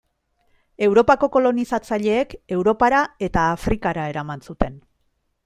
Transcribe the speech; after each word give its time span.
Europako 0.85 1.29
kolonizatzaileek 1.35 2.33
Europara 2.57 3.03
eta 3.29 3.45
Afrikara 3.59 4.09
eraman 4.15 4.45
zuten. 4.49 4.83